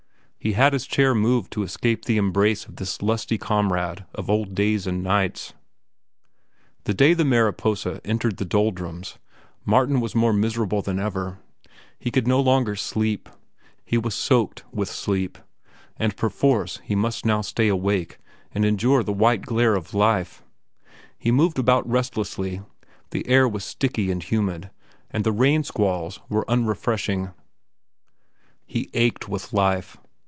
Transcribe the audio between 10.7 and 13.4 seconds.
than ever. He could no longer sleep.